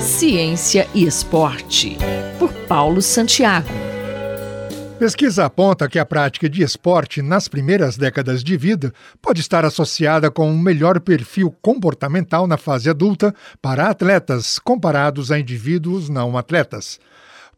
Ciência 0.00 0.88
e 0.94 1.04
Esporte, 1.04 1.96
por 2.38 2.52
Paulo 2.66 3.00
Santiago. 3.00 3.68
Pesquisa 4.98 5.46
aponta 5.46 5.88
que 5.88 5.98
a 5.98 6.04
prática 6.04 6.48
de 6.48 6.62
esporte 6.62 7.22
nas 7.22 7.48
primeiras 7.48 7.96
décadas 7.96 8.44
de 8.44 8.56
vida 8.56 8.92
pode 9.22 9.40
estar 9.40 9.64
associada 9.64 10.30
com 10.30 10.50
um 10.50 10.58
melhor 10.58 11.00
perfil 11.00 11.50
comportamental 11.62 12.46
na 12.46 12.58
fase 12.58 12.90
adulta 12.90 13.34
para 13.62 13.88
atletas 13.88 14.58
comparados 14.58 15.32
a 15.32 15.38
indivíduos 15.38 16.08
não 16.08 16.36
atletas. 16.36 17.00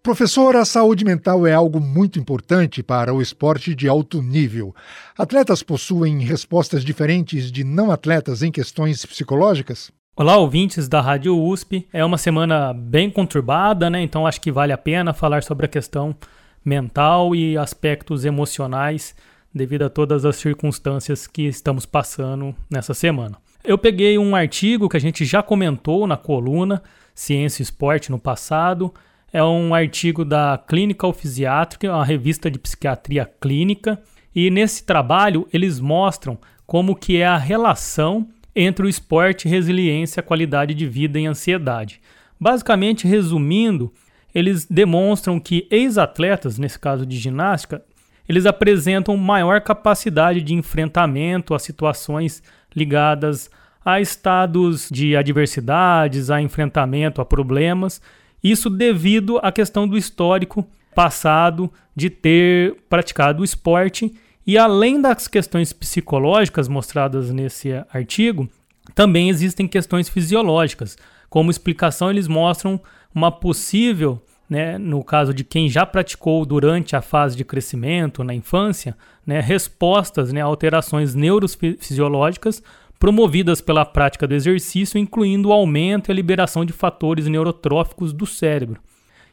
Professor, 0.03 0.57
a 0.57 0.65
saúde 0.65 1.05
mental 1.05 1.47
é 1.47 1.53
algo 1.53 1.81
muito 1.81 2.19
importante 2.19 2.83
para 2.83 3.15
o 3.15 3.23
esporte 3.23 3.75
de 3.75 3.89
alto 3.89 4.21
nível. 4.21 4.75
Atletas 5.17 5.63
possuem 5.63 6.21
respostas 6.21 6.85
diferentes 6.85 7.53
de 7.53 7.63
não 7.63 7.91
atletas 7.91 8.43
em 8.43 8.51
questões 8.51 9.07
psicológicas? 9.07 9.93
Olá, 10.15 10.37
ouvintes 10.37 10.89
da 10.89 11.01
Rádio 11.01 11.35
USP. 11.43 11.89
É 11.91 12.05
uma 12.05 12.19
semana 12.19 12.75
bem 12.75 13.09
conturbada, 13.09 13.89
né? 13.89 14.03
Então 14.03 14.27
acho 14.27 14.43
que 14.43 14.53
vale 14.53 14.70
a 14.70 14.77
pena 14.77 15.15
falar 15.15 15.43
sobre 15.43 15.65
a 15.65 15.69
questão 15.69 16.15
mental 16.62 17.34
e 17.34 17.57
aspectos 17.57 18.27
emocionais 18.27 19.17
devido 19.55 19.84
a 19.84 19.89
todas 19.89 20.27
as 20.27 20.37
circunstâncias 20.37 21.27
que 21.27 21.45
estamos 21.45 21.87
passando 21.87 22.55
nessa 22.70 22.93
semana. 22.93 23.39
Eu 23.65 23.79
peguei 23.79 24.19
um 24.19 24.37
artigo 24.37 24.87
que 24.87 24.98
a 24.98 25.01
gente 25.01 25.25
já 25.25 25.43
comentou 25.43 26.06
na 26.06 26.19
coluna 26.19 26.83
Ciência 27.15 27.62
e 27.62 27.65
Esporte 27.65 28.11
no 28.11 28.19
passado. 28.19 28.92
É 29.33 29.42
um 29.42 29.75
artigo 29.75 30.27
da 30.27 30.62
Clinical 30.69 31.15
Physiatric, 31.15 31.89
uma 31.89 32.05
revista 32.05 32.51
de 32.51 32.59
psiquiatria 32.59 33.25
clínica, 33.41 33.98
e 34.34 34.51
nesse 34.51 34.84
trabalho 34.84 35.48
eles 35.51 35.81
mostram 35.81 36.37
como 36.67 36.95
que 36.95 37.17
é 37.17 37.27
a 37.27 37.39
relação 37.39 38.29
entre 38.55 38.87
o 38.87 38.88
esporte, 38.88 39.48
resiliência, 39.48 40.23
qualidade 40.23 40.74
de 40.74 40.87
vida 40.87 41.19
e 41.19 41.27
ansiedade. 41.27 42.01
Basicamente, 42.38 43.06
resumindo, 43.06 43.92
eles 44.34 44.65
demonstram 44.65 45.38
que 45.38 45.67
ex-atletas, 45.70 46.58
nesse 46.58 46.78
caso 46.78 47.06
de 47.06 47.17
ginástica, 47.19 47.83
eles 48.28 48.47
apresentam 48.47 49.17
maior 49.17 49.61
capacidade 49.61 50.41
de 50.41 50.55
enfrentamento 50.55 51.55
a 51.55 51.58
situações 51.58 52.42
ligadas 52.75 53.50
a 53.84 54.00
estados 54.00 54.89
de 54.91 55.17
adversidades, 55.17 56.30
a 56.30 56.41
enfrentamento 56.41 57.20
a 57.20 57.25
problemas, 57.25 58.00
isso 58.42 58.70
devido 58.70 59.39
à 59.42 59.50
questão 59.50 59.86
do 59.86 59.97
histórico 59.97 60.67
passado 60.95 61.73
de 61.95 62.11
ter 62.11 62.77
praticado 62.89 63.42
o 63.42 63.45
esporte 63.45 64.14
e 64.47 64.59
além 64.59 65.01
das 65.01 65.29
questões 65.29 65.73
psicológicas 65.73 66.69
mostradas 66.69 67.31
nesse 67.31 67.73
artigo, 67.93 68.48
também 68.95 69.29
existem 69.29 69.69
questões 69.69 70.09
fisiológicas. 70.09 70.97
Como 71.31 71.51
explicação, 71.51 72.11
eles 72.11 72.27
mostram 72.27 72.81
uma 73.15 73.31
possível, 73.31 74.20
né, 74.51 74.77
no 74.79 75.03
caso 75.05 75.33
de 75.33 75.45
quem 75.45 75.69
já 75.69 75.87
praticou 75.87 76.45
durante 76.45 76.97
a 76.97 77.01
fase 77.01 77.37
de 77.37 77.45
crescimento, 77.45 78.25
na 78.25 78.35
infância, 78.35 78.97
né, 79.27 79.41
respostas 79.41 80.33
né, 80.33 80.41
a 80.41 80.45
alterações 80.45 81.15
neurofisiológicas 81.15 82.63
promovidas 82.98 83.61
pela 83.61 83.85
prática 83.85 84.27
do 84.27 84.35
exercício, 84.35 84.98
incluindo 84.98 85.48
o 85.48 85.53
aumento 85.53 86.09
e 86.09 86.13
a 86.13 86.15
liberação 86.15 86.65
de 86.65 86.73
fatores 86.73 87.27
neurotróficos 87.27 88.13
do 88.13 88.27
cérebro. 88.27 88.81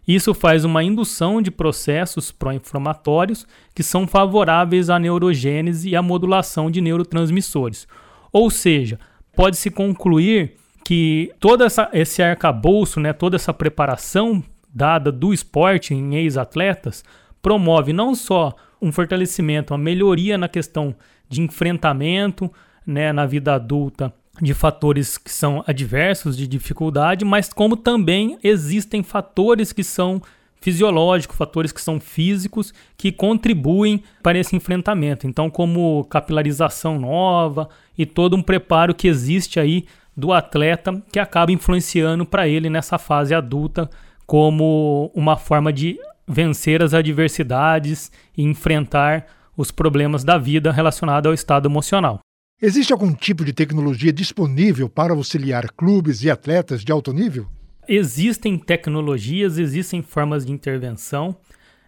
Isso 0.10 0.34
faz 0.34 0.66
uma 0.66 0.84
indução 0.84 1.40
de 1.40 1.52
processos 1.52 2.32
pró-inflamatórios 2.32 3.46
que 3.76 3.84
são 3.84 4.08
favoráveis 4.08 4.90
à 4.90 4.98
neurogênese 4.98 5.90
e 5.90 5.96
à 5.96 6.02
modulação 6.02 6.72
de 6.72 6.82
neurotransmissores. 6.82 7.88
Ou 8.34 8.50
seja, 8.50 9.00
pode-se 9.36 9.70
concluir 9.70 10.56
que 10.84 11.32
todo 11.40 11.64
essa, 11.64 11.92
esse 11.94 12.24
arcabouço, 12.24 13.00
né, 13.00 13.14
toda 13.14 13.36
essa 13.36 13.54
preparação 13.54 14.44
dada 14.74 15.12
do 15.12 15.32
esporte 15.32 15.94
em 15.94 16.16
ex-atletas 16.16 17.04
promove 17.40 17.94
não 17.94 18.16
só 18.16 18.56
um 18.82 18.92
fortalecimento, 18.92 19.76
uma 19.76 19.78
melhoria 19.78 20.40
na 20.40 20.48
questão 20.48 20.96
de 21.30 21.40
enfrentamento 21.44 22.52
né, 22.84 23.14
na 23.14 23.28
vida 23.28 23.54
adulta 23.54 24.12
de 24.42 24.54
fatores 24.54 25.18
que 25.18 25.32
são 25.32 25.64
adversos, 25.68 26.38
de 26.38 26.48
dificuldade, 26.48 27.26
mas 27.26 27.52
como 27.52 27.76
também 27.76 28.38
existem 28.44 29.04
fatores 29.04 29.74
que 29.74 29.84
são 29.84 30.22
fisiológicos, 30.62 31.38
fatores 31.38 31.72
que 31.72 31.82
são 31.82 32.00
físicos 32.00 32.74
que 32.98 33.12
contribuem 33.12 34.04
para 34.22 34.38
esse 34.38 34.56
enfrentamento. 34.56 35.26
Então, 35.26 35.50
como 35.50 36.04
capilarização 36.06 37.00
nova 37.00 37.70
e 37.98 38.06
todo 38.06 38.36
um 38.36 38.42
preparo 38.42 38.94
que 38.94 39.08
existe 39.08 39.60
aí 39.60 39.86
do 40.16 40.34
atleta 40.34 41.02
que 41.12 41.20
acaba 41.20 41.52
influenciando 41.52 42.26
para 42.26 42.48
ele 42.48 42.70
nessa 42.70 42.98
fase 42.98 43.34
adulta 43.34 43.90
como 44.26 45.12
uma 45.16 45.38
forma 45.38 45.72
de 45.72 45.98
vencer 46.28 46.84
as 46.84 46.94
adversidades 46.94 48.12
e 48.38 48.44
enfrentar 48.44 49.26
os 49.58 49.72
problemas 49.72 50.24
da 50.24 50.38
vida 50.38 50.72
relacionados 50.72 51.28
ao 51.28 51.34
estado 51.34 51.68
emocional. 51.68 52.20
Existe 52.62 52.92
algum 52.92 53.14
tipo 53.14 53.46
de 53.46 53.54
tecnologia 53.54 54.12
disponível 54.12 54.90
para 54.90 55.14
auxiliar 55.14 55.72
clubes 55.72 56.24
e 56.24 56.30
atletas 56.30 56.84
de 56.84 56.92
alto 56.92 57.14
nível? 57.14 57.48
Existem 57.88 58.58
tecnologias, 58.58 59.58
existem 59.58 60.02
formas 60.02 60.46
de 60.46 60.52
intervenção. 60.52 61.38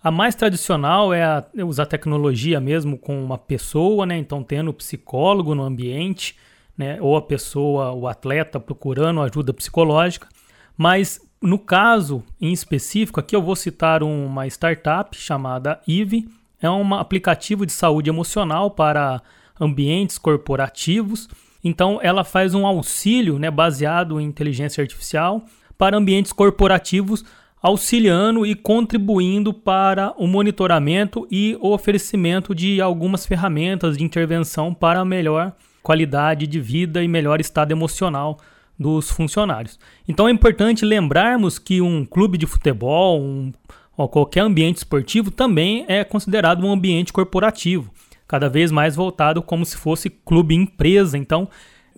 A 0.01 0.09
mais 0.09 0.33
tradicional 0.33 1.13
é, 1.13 1.23
a, 1.23 1.45
é 1.57 1.65
usar 1.65 1.87
tecnologia 1.87 2.61
mesmo 2.61 2.97
com 2.97 3.21
uma 3.21 3.37
pessoa, 3.37 4.05
né? 4.05 4.17
Então, 4.17 4.41
tendo 4.41 4.73
psicólogo 4.73 5.53
no 5.53 5.63
ambiente, 5.63 6.37
né? 6.77 6.97
Ou 7.01 7.17
a 7.17 7.21
pessoa, 7.21 7.91
o 7.91 8.07
atleta 8.07 8.57
procurando 8.57 9.19
ajuda 9.19 9.53
psicológica. 9.53 10.29
Mas 10.77 11.19
no 11.41 11.59
caso 11.59 12.23
em 12.39 12.53
específico, 12.53 13.19
aqui 13.19 13.35
eu 13.35 13.41
vou 13.41 13.57
citar 13.57 14.03
uma 14.03 14.47
startup 14.47 15.17
chamada 15.17 15.81
Eve. 15.85 16.29
É 16.61 16.69
um 16.69 16.93
aplicativo 16.93 17.65
de 17.65 17.73
saúde 17.73 18.09
emocional 18.09 18.71
para 18.71 19.21
ambientes 19.59 20.17
corporativos. 20.17 21.27
Então, 21.63 21.99
ela 22.01 22.23
faz 22.23 22.53
um 22.53 22.65
auxílio 22.65 23.37
né, 23.37 23.51
baseado 23.51 24.19
em 24.19 24.25
inteligência 24.25 24.81
artificial 24.81 25.45
para 25.77 25.97
ambientes 25.97 26.31
corporativos, 26.31 27.23
auxiliando 27.61 28.45
e 28.45 28.55
contribuindo 28.55 29.53
para 29.53 30.13
o 30.17 30.25
monitoramento 30.25 31.27
e 31.29 31.57
o 31.61 31.71
oferecimento 31.71 32.55
de 32.55 32.81
algumas 32.81 33.25
ferramentas 33.25 33.97
de 33.97 34.03
intervenção 34.03 34.73
para 34.73 35.05
melhor 35.05 35.53
qualidade 35.83 36.47
de 36.47 36.59
vida 36.59 37.03
e 37.03 37.07
melhor 37.07 37.39
estado 37.39 37.71
emocional 37.71 38.37
dos 38.77 39.11
funcionários. 39.11 39.79
Então 40.07 40.27
é 40.27 40.31
importante 40.31 40.83
lembrarmos 40.83 41.59
que 41.59 41.81
um 41.81 42.03
clube 42.03 42.37
de 42.37 42.47
futebol, 42.47 43.21
um, 43.21 43.53
ou 43.95 44.09
qualquer 44.09 44.41
ambiente 44.41 44.77
esportivo 44.77 45.29
também 45.29 45.85
é 45.87 46.03
considerado 46.03 46.65
um 46.65 46.71
ambiente 46.71 47.13
corporativo 47.13 47.91
cada 48.31 48.47
vez 48.47 48.71
mais 48.71 48.95
voltado 48.95 49.41
como 49.41 49.65
se 49.65 49.75
fosse 49.75 50.09
clube 50.09 50.55
empresa. 50.55 51.17
Então, 51.17 51.49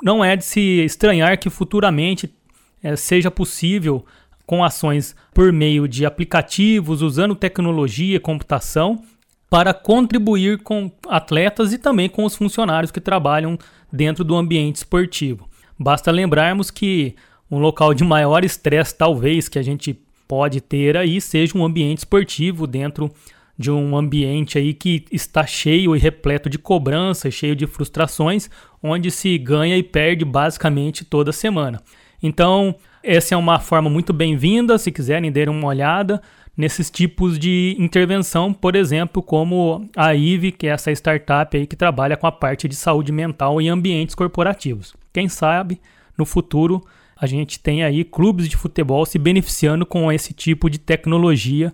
não 0.02 0.26
é 0.26 0.36
de 0.36 0.44
se 0.44 0.84
estranhar 0.84 1.38
que 1.38 1.48
futuramente 1.48 2.34
é, 2.82 2.96
seja 2.96 3.30
possível, 3.30 4.04
com 4.44 4.64
ações 4.64 5.16
por 5.32 5.54
meio 5.54 5.88
de 5.88 6.08
aplicativos, 6.08 7.04
usando 7.04 7.36
tecnologia 7.36 8.16
e 8.16 8.20
computação, 8.20 9.04
para 9.48 9.76
contribuir 9.76 10.64
com 10.64 10.92
atletas 11.08 11.72
e 11.72 11.78
também 11.78 12.10
com 12.10 12.26
os 12.26 12.36
funcionários 12.36 12.90
que 12.90 13.00
trabalham 13.00 13.56
dentro 13.92 14.24
do 14.24 14.36
ambiente 14.36 14.78
esportivo. 14.78 15.48
Basta 15.78 16.10
lembrarmos 16.10 16.72
que 16.72 17.14
um 17.50 17.60
local 17.60 17.94
de 17.94 18.04
maior 18.04 18.44
estresse, 18.44 18.98
talvez, 18.98 19.48
que 19.48 19.60
a 19.60 19.64
gente 19.64 19.96
pode 20.28 20.60
ter 20.62 20.98
aí, 20.98 21.22
seja 21.22 21.56
um 21.56 21.64
ambiente 21.64 22.00
esportivo 22.00 22.66
dentro 22.66 23.14
de 23.58 23.72
um 23.72 23.96
ambiente 23.96 24.58
aí 24.58 24.74
que 24.74 25.06
está 25.12 25.46
cheio 25.46 25.96
e 25.96 26.00
repleto 26.00 26.50
de 26.50 26.58
cobranças, 26.58 27.34
cheio 27.34 27.56
de 27.56 27.68
frustrações, 27.68 28.50
onde 28.82 29.12
se 29.12 29.38
ganha 29.38 29.78
e 29.78 29.84
perde 29.84 30.26
basicamente 30.26 31.06
toda 31.06 31.32
semana. 31.32 31.82
Então, 32.22 32.76
essa 33.04 33.36
é 33.36 33.38
uma 33.38 33.60
forma 33.60 33.90
muito 33.90 34.14
bem-vinda, 34.14 34.78
se 34.78 34.92
quiserem 34.92 35.32
dar 35.32 35.50
uma 35.50 35.68
olhada 35.68 36.22
nesses 36.56 36.90
tipos 36.90 37.38
de 37.38 37.76
intervenção, 37.80 38.54
por 38.54 38.76
exemplo, 38.76 39.22
como 39.22 39.90
a 39.96 40.14
IVE, 40.14 40.52
que 40.52 40.68
é 40.68 40.72
essa 40.72 40.92
startup 40.92 41.56
aí 41.56 41.66
que 41.66 41.76
trabalha 41.76 42.16
com 42.16 42.28
a 42.28 42.32
parte 42.32 42.68
de 42.68 42.76
saúde 42.76 43.12
mental 43.12 43.60
em 43.60 43.70
ambientes 43.70 44.16
corporativos. 44.16 44.94
Quem 45.12 45.28
sabe 45.28 45.80
no 46.18 46.26
futuro 46.26 46.84
a 47.16 47.26
gente 47.26 47.60
tem 47.60 47.84
aí 47.84 48.04
clubes 48.04 48.50
de 48.50 48.58
futebol 48.58 49.06
se 49.06 49.18
beneficiando 49.18 49.86
com 49.86 50.12
esse 50.12 50.34
tipo 50.34 50.70
de 50.70 50.78
tecnologia 50.78 51.74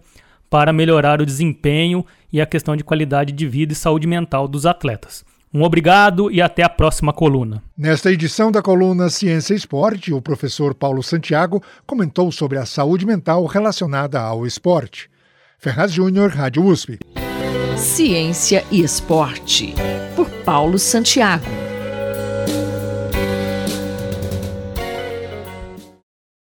para 0.49 0.73
melhorar 0.73 1.21
o 1.21 1.25
desempenho 1.25 2.05
e 2.31 2.41
a 2.41 2.45
questão 2.45 2.75
de 2.75 2.83
qualidade 2.83 3.31
de 3.31 3.47
vida 3.47 3.73
e 3.73 3.75
saúde 3.75 4.07
mental 4.07 4.47
dos 4.47 4.65
atletas. 4.65 5.23
Um 5.53 5.63
obrigado 5.63 6.29
e 6.29 6.41
até 6.41 6.61
a 6.61 6.69
próxima 6.69 7.11
coluna. 7.11 7.63
Nesta 7.75 8.11
edição 8.11 8.51
da 8.51 8.61
coluna 8.61 9.09
Ciência 9.09 9.53
e 9.53 9.57
Esporte, 9.57 10.13
o 10.13 10.21
professor 10.21 10.75
Paulo 10.75 11.01
Santiago 11.01 11.61
comentou 11.87 12.31
sobre 12.31 12.57
a 12.57 12.65
saúde 12.65 13.05
mental 13.05 13.45
relacionada 13.45 14.21
ao 14.21 14.45
esporte. 14.45 15.09
Ferraz 15.57 15.91
Júnior, 15.91 16.29
Rádio 16.29 16.63
USP. 16.63 16.99
Ciência 17.75 18.63
e 18.69 18.81
Esporte, 18.81 19.73
por 20.15 20.29
Paulo 20.43 20.77
Santiago. 20.77 21.68